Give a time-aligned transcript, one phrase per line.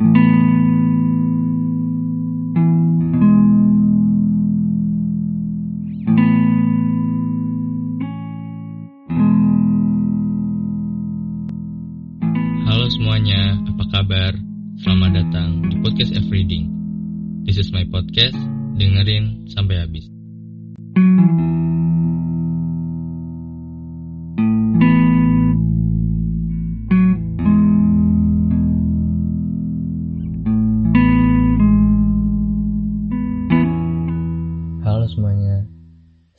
[0.00, 0.08] Halo
[12.88, 14.32] semuanya, apa kabar?
[14.80, 16.72] Selamat datang di podcast Reading.
[17.44, 18.40] This is my podcast,
[18.80, 20.08] dengerin sampai habis.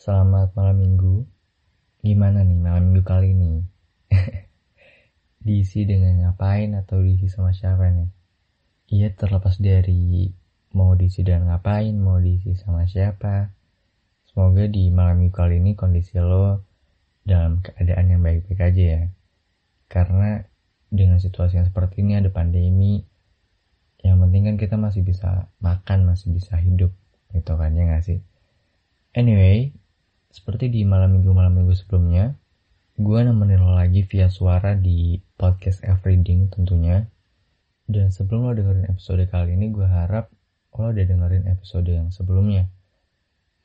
[0.01, 1.29] Selamat malam minggu.
[2.01, 3.61] Gimana nih malam minggu kali ini?
[5.45, 8.09] diisi dengan ngapain atau diisi sama siapa nih?
[8.89, 10.33] Iya terlepas dari
[10.73, 13.53] mau diisi dengan ngapain, mau diisi sama siapa.
[14.25, 16.65] Semoga di malam minggu kali ini kondisi lo
[17.21, 19.03] dalam keadaan yang baik-baik aja ya.
[19.85, 20.41] Karena
[20.89, 23.05] dengan situasi yang seperti ini ada pandemi,
[24.01, 26.89] yang penting kan kita masih bisa makan, masih bisa hidup
[27.37, 28.19] gitu kan ya nggak sih
[29.15, 29.71] anyway
[30.31, 32.35] seperti di malam minggu malam minggu sebelumnya
[33.01, 37.07] gue nemenin lo lagi via suara di podcast Everything tentunya.
[37.89, 40.29] Dan sebelum lo dengerin episode kali ini gue harap
[40.77, 42.69] lo udah dengerin episode yang sebelumnya.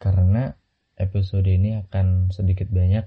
[0.01, 0.57] Karena
[0.97, 3.05] episode ini akan sedikit banyak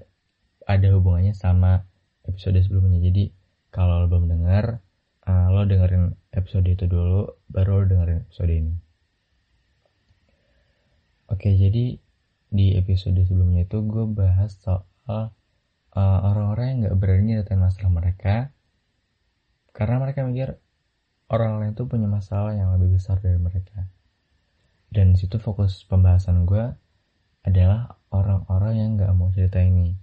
[0.70, 1.82] ada hubungannya sama
[2.28, 3.02] episode sebelumnya.
[3.02, 3.34] Jadi
[3.74, 4.78] kalau lo belum denger
[5.26, 8.74] uh, lo dengerin episode itu dulu baru lo dengerin episode ini.
[11.30, 11.98] Oke, jadi
[12.50, 15.30] di episode sebelumnya itu gue bahas soal
[15.94, 18.50] uh, orang-orang yang gak berani nyatain masalah mereka
[19.70, 20.58] karena mereka mikir
[21.30, 23.86] orang lain tuh punya masalah yang lebih besar dari mereka.
[24.90, 26.74] Dan situ fokus pembahasan gue
[27.46, 29.94] adalah orang-orang yang gak mau cerita ini.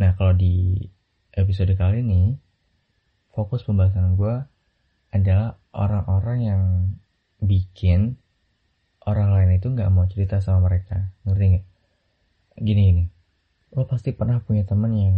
[0.00, 0.80] Nah, kalau di
[1.36, 2.40] episode kali ini,
[3.36, 4.40] fokus pembahasan gue
[5.12, 6.62] adalah orang-orang yang
[7.44, 8.19] bikin
[9.06, 11.12] orang lain itu nggak mau cerita sama mereka.
[11.24, 11.64] Ngerti nggak?
[12.60, 13.04] Gini ini
[13.70, 15.16] lo pasti pernah punya temen yang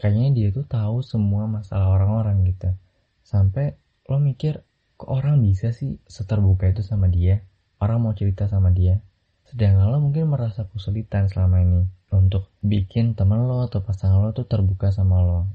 [0.00, 2.72] kayaknya dia tuh tahu semua masalah orang-orang gitu.
[3.20, 3.76] Sampai
[4.08, 4.64] lo mikir
[4.96, 7.44] kok orang bisa sih seterbuka itu sama dia?
[7.76, 9.04] Orang mau cerita sama dia?
[9.44, 14.48] Sedangkan lo mungkin merasa kesulitan selama ini untuk bikin temen lo atau pasangan lo tuh
[14.48, 15.52] terbuka sama lo.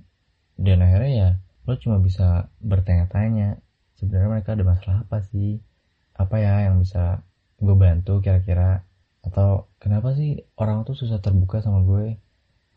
[0.54, 1.30] Dan akhirnya ya
[1.66, 3.58] lo cuma bisa bertanya-tanya
[3.98, 5.66] sebenarnya mereka ada masalah apa sih?
[6.14, 7.26] Apa ya yang bisa
[7.60, 8.88] gue bantu kira-kira
[9.20, 12.16] atau kenapa sih orang tuh susah terbuka sama gue?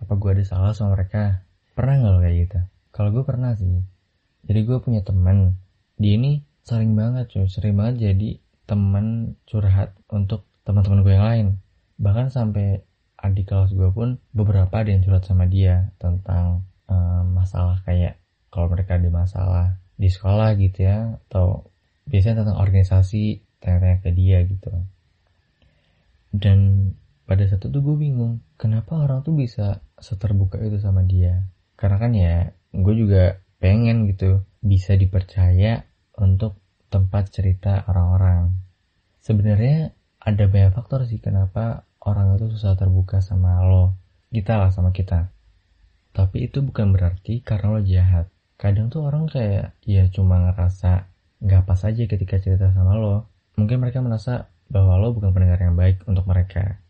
[0.02, 1.46] Apa gue ada salah sama mereka?
[1.78, 2.58] Pernah nggak lo kayak gitu?
[2.90, 3.86] Kalau gue pernah sih.
[4.42, 5.56] Jadi gue punya temen.
[5.96, 7.46] Dia ini sering banget cuy.
[7.46, 11.46] Sering banget jadi temen curhat untuk teman-teman gue yang lain.
[12.02, 12.82] Bahkan sampai
[13.22, 18.18] adik kelas gue pun beberapa ada yang curhat sama dia tentang um, masalah kayak
[18.50, 21.70] kalau mereka ada masalah di sekolah gitu ya atau
[22.10, 24.74] biasanya tentang organisasi tanya-tanya ke dia gitu.
[26.34, 26.90] Dan
[27.22, 31.46] pada saat itu gue bingung kenapa orang tuh bisa seterbuka itu sama dia?
[31.78, 35.86] Karena kan ya gue juga pengen gitu bisa dipercaya
[36.18, 36.58] untuk
[36.90, 38.52] tempat cerita orang-orang.
[39.22, 43.94] Sebenarnya ada banyak faktor sih kenapa orang itu susah terbuka sama lo
[44.34, 45.30] kita lah sama kita.
[46.12, 48.26] Tapi itu bukan berarti karena lo jahat.
[48.60, 51.08] Kadang tuh orang kayak ya cuma ngerasa
[51.42, 55.76] nggak pas aja ketika cerita sama lo mungkin mereka merasa bahwa lo bukan pendengar yang
[55.76, 56.80] baik untuk mereka.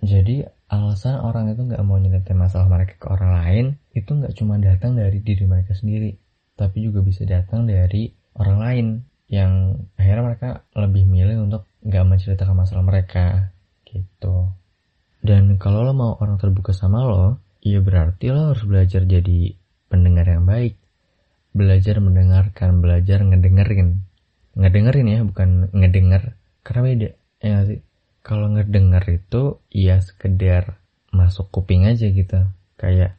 [0.00, 4.56] Jadi alasan orang itu nggak mau nyeritain masalah mereka ke orang lain itu nggak cuma
[4.56, 6.16] datang dari diri mereka sendiri,
[6.56, 8.86] tapi juga bisa datang dari orang lain
[9.30, 13.52] yang akhirnya mereka lebih milih untuk nggak menceritakan masalah mereka
[13.88, 14.50] gitu.
[15.20, 19.52] Dan kalau lo mau orang terbuka sama lo, ya berarti lo harus belajar jadi
[19.92, 20.80] pendengar yang baik.
[21.52, 24.09] Belajar mendengarkan, belajar ngedengerin
[24.58, 26.34] ngedengerin ya bukan ngedenger.
[26.66, 27.08] Karena beda
[27.40, 27.80] ya sih?
[28.20, 30.80] Kalau ngedenger itu ya sekedar
[31.10, 32.46] masuk kuping aja gitu.
[32.76, 33.16] Kayak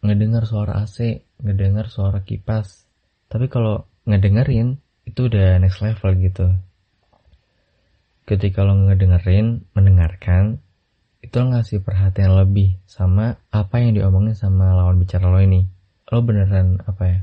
[0.00, 2.88] ngedengar suara AC ngedengar suara kipas.
[3.28, 6.46] Tapi kalau ngedengerin itu udah next level gitu.
[8.28, 10.62] Ketika lo ngedengerin mendengarkan
[11.20, 15.66] itu lo ngasih perhatian lebih sama apa yang diomongin sama lawan bicara lo ini.
[16.08, 17.20] Lo beneran apa ya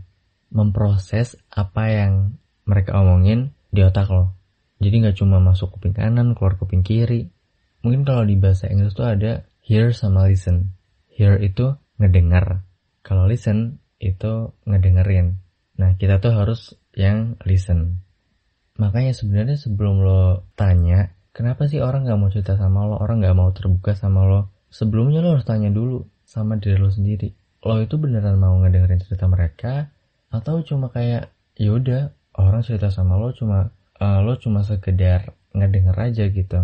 [0.51, 4.35] memproses apa yang mereka omongin di otak lo.
[4.77, 7.31] Jadi nggak cuma masuk kuping kanan, keluar kuping kiri.
[7.81, 10.77] Mungkin kalau di bahasa Inggris tuh ada hear sama listen.
[11.09, 12.61] Hear itu ngedengar.
[13.01, 15.41] Kalau listen itu ngedengerin.
[15.81, 18.05] Nah kita tuh harus yang listen.
[18.77, 23.37] Makanya sebenarnya sebelum lo tanya, kenapa sih orang nggak mau cerita sama lo, orang nggak
[23.37, 27.33] mau terbuka sama lo, sebelumnya lo harus tanya dulu sama diri lo sendiri.
[27.65, 29.89] Lo itu beneran mau ngedengerin cerita mereka,
[30.29, 36.29] atau cuma kayak, yaudah orang cerita sama lo cuma uh, lo cuma sekedar ngedenger aja
[36.29, 36.61] gitu.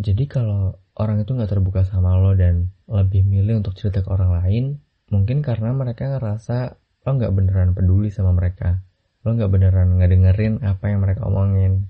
[0.00, 4.32] Jadi kalau orang itu nggak terbuka sama lo dan lebih milih untuk cerita ke orang
[4.42, 4.64] lain
[5.12, 8.80] mungkin karena mereka ngerasa lo nggak beneran peduli sama mereka.
[9.22, 11.88] Lo nggak beneran ngedengerin apa yang mereka omongin.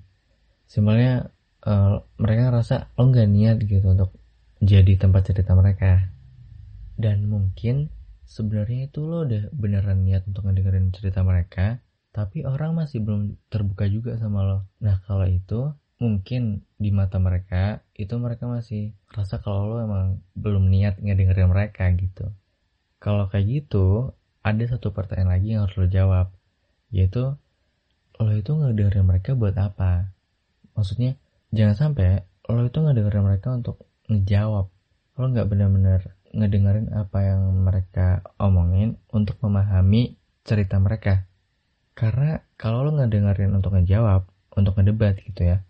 [0.67, 1.31] Simpelnya
[1.63, 4.11] uh, mereka ngerasa lo nggak niat gitu untuk
[4.59, 6.11] jadi tempat cerita mereka.
[6.95, 7.91] Dan mungkin
[8.27, 11.79] sebenarnya itu lo udah beneran niat untuk ngedengerin cerita mereka
[12.15, 14.63] tapi orang masih belum terbuka juga sama lo.
[14.79, 20.71] Nah kalau itu mungkin di mata mereka itu mereka masih rasa kalau lo emang belum
[20.71, 22.31] niat ngedengerin mereka gitu.
[23.03, 24.15] Kalau kayak gitu
[24.47, 26.31] ada satu pertanyaan lagi yang harus lo jawab
[26.87, 27.35] yaitu
[28.15, 30.07] lo itu ngedengerin mereka buat apa?
[30.71, 31.19] Maksudnya
[31.51, 34.71] jangan sampai lo itu ngedengerin mereka untuk ngejawab.
[35.19, 40.15] Lo nggak benar-benar ngedengerin apa yang mereka omongin untuk memahami
[40.47, 41.27] cerita mereka
[41.95, 44.27] karena kalau lo nggak dengerin untuk ngejawab,
[44.59, 45.63] untuk ngedebat gitu ya,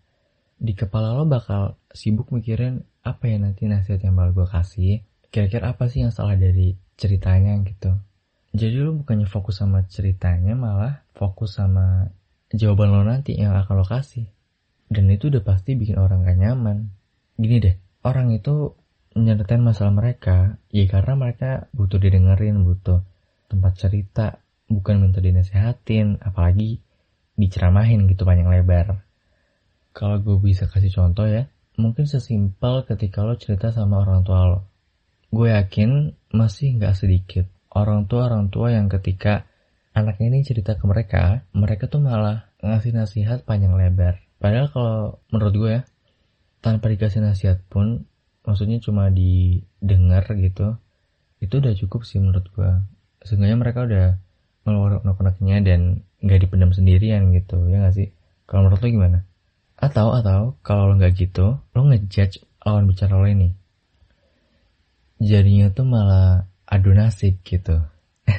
[0.58, 4.94] di kepala lo bakal sibuk mikirin apa ya nanti nasihat yang bakal gue kasih,
[5.30, 7.94] kira-kira apa sih yang salah dari ceritanya gitu.
[8.56, 12.10] Jadi lo bukannya fokus sama ceritanya, malah fokus sama
[12.50, 14.26] jawaban lo nanti yang akan lo kasih.
[14.90, 16.90] Dan itu udah pasti bikin orang gak nyaman.
[17.36, 18.74] Gini deh, orang itu
[19.16, 23.04] nyeritain masalah mereka, ya karena mereka butuh didengerin, butuh
[23.52, 24.40] tempat cerita,
[24.72, 26.82] bukan minta dinasehatin, apalagi
[27.36, 29.06] diceramahin gitu panjang lebar.
[29.96, 31.48] Kalau gue bisa kasih contoh ya,
[31.80, 34.60] mungkin sesimpel ketika lo cerita sama orang tua lo.
[35.32, 37.46] Gue yakin masih nggak sedikit
[37.76, 39.44] orang tua-orang tua yang ketika
[39.92, 44.24] anaknya ini cerita ke mereka, mereka tuh malah ngasih nasihat panjang lebar.
[44.40, 44.98] Padahal kalau
[45.32, 45.82] menurut gue ya,
[46.64, 48.08] tanpa dikasih nasihat pun,
[48.48, 50.80] maksudnya cuma didengar gitu,
[51.44, 52.72] itu udah cukup sih menurut gue.
[53.24, 54.08] Seenggaknya mereka udah
[54.66, 55.80] ngeluarin unek-uneknya dan
[56.26, 58.10] nggak dipendam sendirian gitu ya nggak sih?
[58.50, 59.20] Kalau menurut lo gimana?
[59.78, 63.54] Atau atau kalau lo nggak gitu lo ngejudge lawan bicara lo ini.
[65.22, 67.78] Jadinya tuh malah adu nasib gitu.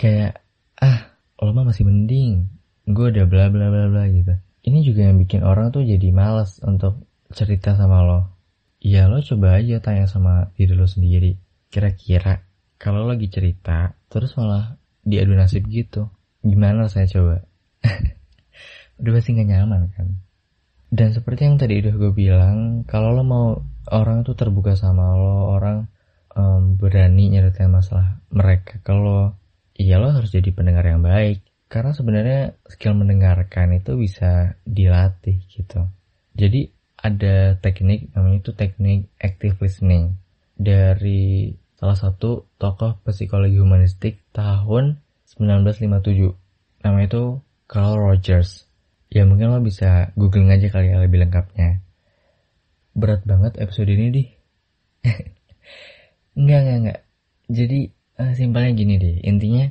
[0.00, 0.40] Kayak
[0.80, 1.12] ah
[1.44, 2.48] lo mah masih mending.
[2.88, 4.34] Gue udah bla bla bla bla gitu.
[4.64, 8.32] Ini juga yang bikin orang tuh jadi males untuk cerita sama lo.
[8.80, 11.36] Ya lo coba aja tanya sama diri lo sendiri
[11.74, 16.08] kira-kira kalau lagi cerita terus malah diadu nasib gitu.
[16.44, 17.36] Gimana rasanya coba?
[19.00, 20.08] Udah pasti gak nyaman kan?
[20.94, 23.58] Dan seperti yang tadi udah gue bilang kalau lo mau
[23.90, 25.90] orang tuh terbuka sama lo orang
[26.38, 29.34] um, berani nyeritain masalah mereka kalau
[29.74, 31.42] iya lo harus jadi pendengar yang baik.
[31.66, 35.90] Karena sebenarnya skill mendengarkan itu bisa dilatih gitu.
[36.38, 40.14] Jadi ada teknik namanya itu teknik active listening.
[40.54, 41.50] Dari
[41.84, 45.04] salah satu tokoh psikologi humanistik tahun
[45.36, 46.32] 1957.
[46.80, 48.64] Nama itu Carl Rogers.
[49.12, 51.84] Ya mungkin lo bisa googling aja kali ya lebih lengkapnya.
[52.96, 54.24] Berat banget episode ini di.
[56.40, 57.00] enggak, enggak, enggak.
[57.52, 57.80] Jadi
[58.16, 59.16] uh, simpelnya gini deh.
[59.20, 59.68] Intinya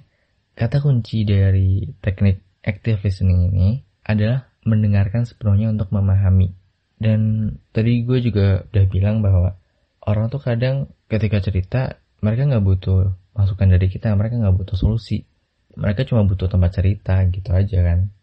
[0.54, 6.54] kata kunci dari teknik active listening ini adalah mendengarkan sepenuhnya untuk memahami.
[6.94, 9.58] Dan tadi gue juga udah bilang bahwa
[10.06, 15.28] orang tuh kadang ketika cerita mereka nggak butuh masukan dari kita mereka nggak butuh solusi.
[15.76, 18.14] Mereka cuma butuh tempat cerita gitu aja kan.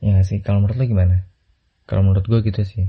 [0.00, 0.40] Ya gak sih?
[0.40, 1.16] Kalau menurut lo gimana?
[1.84, 2.88] Kalau menurut gue gitu sih.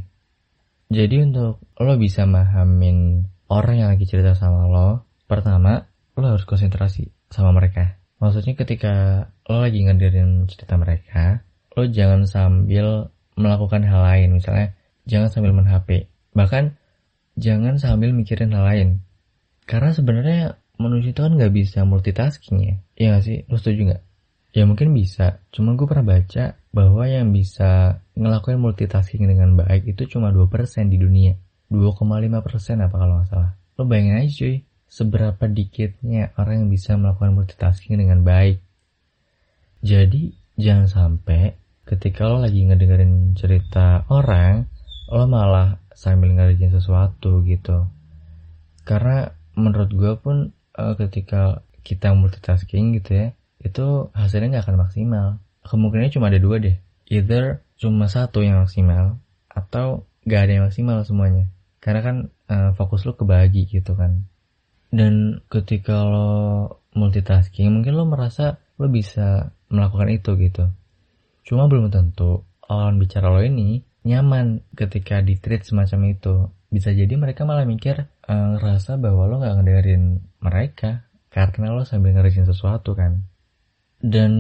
[0.88, 7.12] Jadi untuk lo bisa mahamin orang yang lagi cerita sama lo pertama lo harus konsentrasi
[7.28, 8.00] sama mereka.
[8.24, 8.94] Maksudnya ketika
[9.50, 11.44] lo lagi ngadirin cerita mereka
[11.76, 14.40] lo jangan sambil melakukan hal lain.
[14.40, 16.80] Misalnya jangan sambil main HP bahkan
[17.36, 18.90] jangan sambil mikirin hal lain.
[19.72, 22.76] Karena sebenarnya manusia itu kan nggak bisa multitasking ya.
[23.00, 23.38] Iya gak sih?
[23.48, 24.04] Lo setuju nggak?
[24.52, 25.40] Ya mungkin bisa.
[25.56, 31.00] Cuma gue pernah baca bahwa yang bisa ngelakuin multitasking dengan baik itu cuma 2% di
[31.00, 31.40] dunia.
[31.72, 33.56] 2,5% apa kalau nggak salah.
[33.80, 34.56] Lo bayangin aja cuy.
[34.92, 38.60] Seberapa dikitnya orang yang bisa melakukan multitasking dengan baik.
[39.80, 41.56] Jadi jangan sampai
[41.88, 44.68] ketika lo lagi ngedengerin cerita orang,
[45.08, 47.88] lo malah sambil ngerjain sesuatu gitu
[48.84, 53.28] karena menurut gue pun uh, ketika kita multitasking gitu ya
[53.62, 55.28] itu hasilnya nggak akan maksimal.
[55.62, 56.78] Kemungkinannya cuma ada dua deh.
[57.14, 61.46] Either cuma satu yang maksimal atau gak ada yang maksimal semuanya.
[61.82, 62.16] Karena kan
[62.50, 64.26] uh, fokus lo kebagi gitu kan.
[64.90, 70.66] Dan ketika lo multitasking mungkin lo merasa lo bisa melakukan itu gitu.
[71.46, 76.36] Cuma belum tentu lawan bicara lo ini nyaman ketika di treat semacam itu.
[76.72, 80.04] Bisa jadi mereka malah mikir uh, ngerasa bahwa lo nggak ngedengerin
[80.40, 83.28] mereka karena lo sambil ngerjain sesuatu kan.
[84.02, 84.32] Dan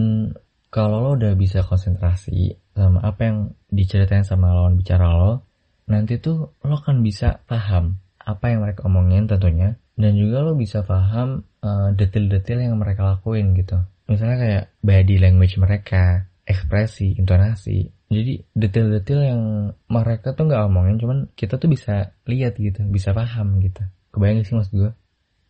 [0.71, 3.37] kalau lo udah bisa konsentrasi sama apa yang
[3.67, 5.43] diceritain sama lawan bicara lo,
[5.91, 10.85] nanti tuh lo kan bisa paham apa yang mereka omongin tentunya, dan juga lo bisa
[10.87, 13.81] paham uh, detail-detail yang mereka lakuin gitu.
[14.07, 17.91] Misalnya kayak body language mereka, ekspresi, intonasi.
[18.11, 19.41] Jadi detail-detail yang
[19.87, 23.79] mereka tuh nggak omongin, cuman kita tuh bisa lihat gitu, bisa paham gitu.
[24.11, 24.91] Kebayang sih maksud gue?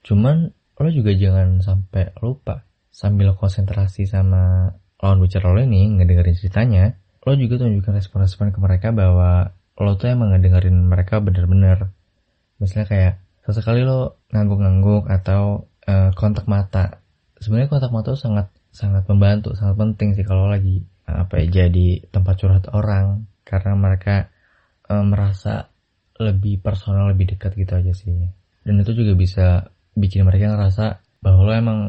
[0.05, 7.01] Cuman lo juga jangan sampai lupa sambil konsentrasi sama lawan bicara lo ini ngedengerin ceritanya,
[7.25, 11.89] lo juga tunjukkan respon-respon ke mereka bahwa lo tuh emang ngedengerin mereka bener-bener.
[12.61, 17.01] Misalnya kayak sesekali lo ngangguk-ngangguk atau uh, kontak mata.
[17.41, 22.07] Sebenarnya kontak mata tuh sangat sangat membantu, sangat penting sih kalau lagi apa ya jadi
[22.09, 24.31] tempat curhat orang karena mereka
[24.87, 25.71] uh, merasa
[26.21, 28.29] lebih personal, lebih dekat gitu aja sih.
[28.61, 29.47] Dan itu juga bisa
[29.97, 31.79] bikin mereka ngerasa bahwa lo emang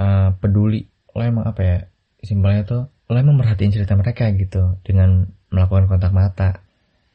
[0.00, 1.78] uh, peduli, lo emang apa ya
[2.24, 6.50] simpelnya tuh lo emang merhatiin cerita mereka gitu dengan melakukan kontak mata.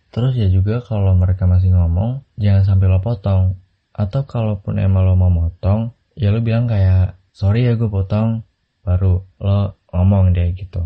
[0.09, 3.57] Terus ya juga kalau mereka masih ngomong, jangan sampai lo potong.
[3.93, 8.41] Atau kalaupun emang lo mau motong, ya lo bilang kayak, sorry ya gue potong,
[8.81, 10.81] baru lo ngomong deh gitu.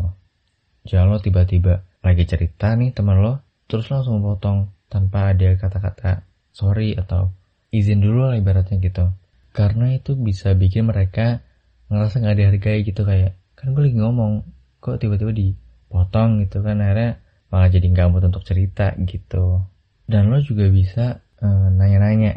[0.83, 3.39] Jangan lo tiba-tiba lagi cerita nih teman lo,
[3.71, 7.31] terus langsung potong tanpa ada kata-kata sorry atau
[7.71, 9.09] izin dulu lah ibaratnya gitu.
[9.55, 11.41] Karena itu bisa bikin mereka
[11.87, 14.43] ngerasa gak dihargai gitu kayak, kan gue lagi ngomong
[14.83, 19.63] kok tiba-tiba dipotong gitu kan akhirnya malah jadi nggak mau untuk cerita gitu
[20.09, 21.71] dan lo juga bisa nanya
[22.01, 22.33] nanya-nanya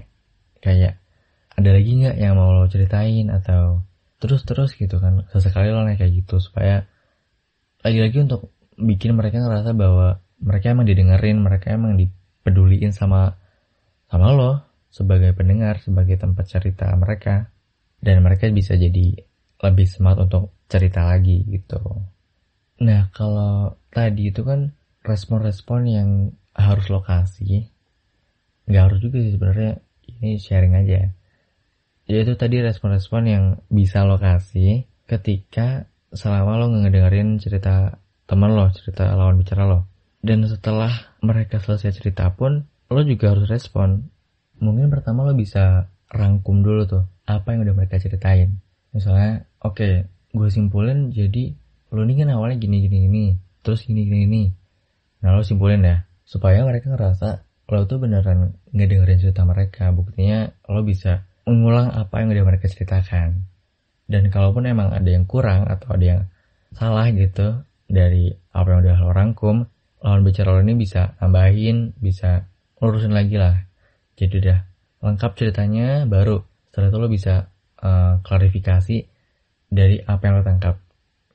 [0.62, 1.02] kayak
[1.56, 3.82] ada lagi nggak yang mau lo ceritain atau
[4.22, 6.84] terus-terus gitu kan sesekali lo nanya kayak gitu supaya
[7.86, 13.38] lagi-lagi untuk bikin mereka ngerasa bahwa mereka emang didengerin mereka emang dipeduliin sama
[14.10, 14.52] sama lo
[14.90, 17.46] sebagai pendengar sebagai tempat cerita mereka
[18.02, 19.22] dan mereka bisa jadi
[19.62, 21.78] lebih semangat untuk cerita lagi gitu.
[22.82, 24.74] Nah kalau tadi itu kan
[25.06, 26.10] respon-respon yang
[26.52, 27.70] harus lokasi,
[28.66, 29.72] nggak harus juga sih sebenarnya
[30.10, 31.14] ini sharing aja.
[32.10, 39.38] Yaitu tadi respon-respon yang bisa lokasi ketika selama lo ngedengerin cerita teman lo, cerita lawan
[39.38, 39.86] bicara lo.
[40.24, 44.10] Dan setelah mereka selesai cerita pun, lo juga harus respon.
[44.58, 48.58] Mungkin pertama lo bisa rangkum dulu tuh, apa yang udah mereka ceritain.
[48.90, 49.94] Misalnya, oke, okay,
[50.36, 51.56] gue simpulin jadi
[51.96, 53.24] lo ini kan awalnya gini gini gini
[53.64, 54.44] terus gini gini gini
[55.24, 60.84] nah lo simpulin ya supaya mereka ngerasa lo tuh beneran ngedengerin cerita mereka buktinya lo
[60.84, 63.48] bisa mengulang apa yang udah mereka ceritakan
[64.06, 66.22] dan kalaupun emang ada yang kurang atau ada yang
[66.74, 69.66] salah gitu dari apa yang udah lo rangkum
[70.02, 72.46] lawan bicara lo ini bisa tambahin bisa
[72.78, 73.66] lurusin lagi lah
[74.18, 74.58] jadi udah
[75.02, 76.42] lengkap ceritanya baru
[76.76, 77.34] setelah itu lo bisa
[77.80, 79.08] uh, klarifikasi
[79.72, 80.76] dari apa yang lo tangkap.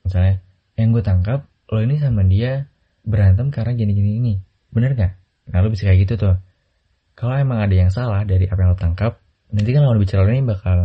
[0.06, 0.42] Misalnya,
[0.78, 2.70] yang gue tangkap, lo ini sama dia
[3.06, 4.34] berantem karena gini-gini ini.
[4.70, 5.18] Bener gak?
[5.50, 6.36] Nah lo bisa kayak gitu tuh.
[7.18, 9.18] Kalau emang ada yang salah dari apa yang lo tangkap,
[9.50, 10.78] nanti kan lawan bicara lo ini bakal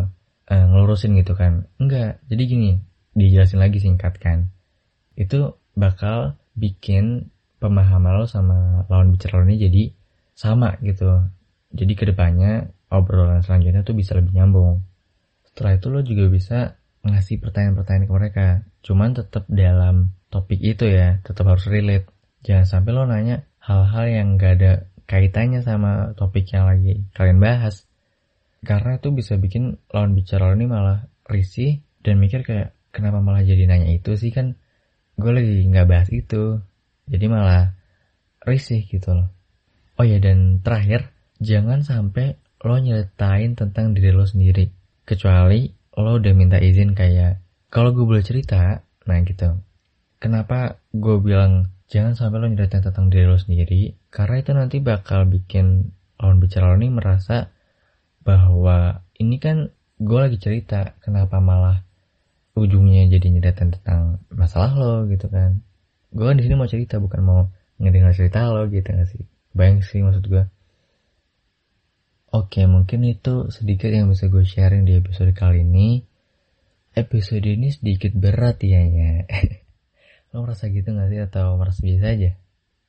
[0.50, 1.66] uh, ngelurusin gitu kan.
[1.78, 2.70] Enggak, jadi gini,
[3.14, 4.50] dijelasin lagi singkat kan.
[5.18, 9.82] Itu bakal bikin pemahaman lo sama lawan bicara lo ini jadi
[10.36, 11.24] sama gitu.
[11.72, 14.84] Jadi ke depannya obrolan selanjutnya tuh bisa lebih nyambung.
[15.48, 16.58] Setelah itu lo juga bisa
[17.06, 18.46] ngasih pertanyaan-pertanyaan ke mereka.
[18.84, 22.06] Cuman tetap dalam topik itu ya, tetap harus relate.
[22.44, 24.72] Jangan sampai lo nanya hal-hal yang gak ada
[25.06, 27.85] kaitannya sama topik yang lagi kalian bahas.
[28.66, 33.46] Karena itu bisa bikin lawan bicara lo ini malah risih dan mikir kayak kenapa malah
[33.46, 34.58] jadi nanya itu sih kan
[35.14, 36.58] gue lagi nggak bahas itu.
[37.06, 37.78] Jadi malah
[38.42, 39.30] risih gitu loh.
[39.96, 44.74] Oh ya dan terakhir jangan sampai lo nyeritain tentang diri lo sendiri.
[45.06, 47.40] Kecuali lo udah minta izin kayak
[47.72, 49.48] kalau gue boleh cerita nah gitu
[50.20, 55.24] kenapa gue bilang jangan sampai lo nyeritain tentang diri lo sendiri karena itu nanti bakal
[55.24, 57.48] bikin lawan bicara lo ini merasa
[58.26, 59.70] bahwa ini kan
[60.02, 61.86] gue lagi cerita kenapa malah
[62.58, 65.62] ujungnya jadi nyeritain tentang masalah lo gitu kan
[66.10, 67.40] gue di sini mau cerita bukan mau
[67.78, 69.22] ngedengar cerita lo gitu gak sih
[69.54, 70.44] bayang sih maksud gue
[72.36, 76.04] Oke, mungkin itu sedikit yang bisa gue sharing di episode kali ini.
[76.92, 79.24] Episode ini sedikit berat ya ya.
[80.36, 82.36] Lo merasa gitu gak sih atau merasa biasa aja?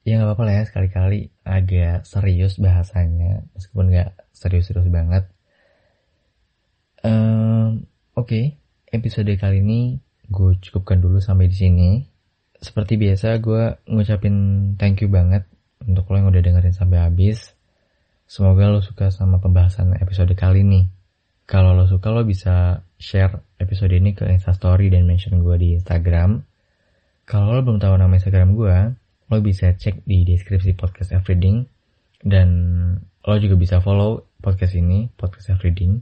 [0.07, 5.27] Ya gak apa-apa lah ya sekali-kali agak serius bahasanya meskipun gak serius-serius banget.
[7.03, 7.83] Um,
[8.15, 8.45] Oke, okay.
[8.87, 9.99] episode kali ini
[10.31, 11.89] gue cukupkan dulu sampai di sini.
[12.55, 14.35] Seperti biasa gue ngucapin
[14.79, 15.43] thank you banget
[15.83, 17.51] untuk lo yang udah dengerin sampai habis.
[18.31, 20.87] Semoga lo suka sama pembahasan episode kali ini.
[21.43, 26.47] Kalau lo suka lo bisa share episode ini ke instastory dan mention gue di Instagram.
[27.27, 28.75] Kalau lo belum tahu nama Instagram gue,
[29.27, 31.67] lo bisa cek di deskripsi podcast Everything.
[32.23, 32.49] Dan
[32.99, 36.01] lo juga bisa follow podcast ini, podcast Everything.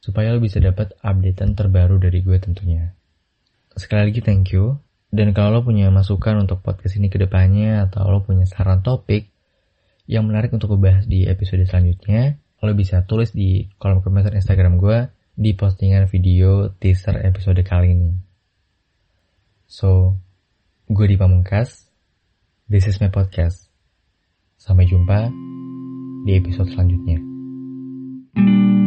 [0.00, 2.92] Supaya lo bisa dapat updatean terbaru dari gue tentunya.
[3.74, 4.76] Sekali lagi thank you.
[5.08, 9.32] Dan kalau lo punya masukan untuk podcast ini ke depannya atau lo punya saran topik
[10.06, 15.10] yang menarik untuk gue di episode selanjutnya, lo bisa tulis di kolom komentar Instagram gue
[15.36, 18.12] di postingan video teaser episode kali ini.
[19.66, 20.14] So,
[20.86, 21.85] gue di Pamungkas,
[22.66, 23.70] this is my podcast.
[24.58, 25.30] Sampai jumpa
[26.26, 27.22] di episode selanjutnya.
[28.36, 28.85] thank you